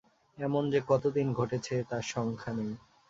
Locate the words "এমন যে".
0.37-0.79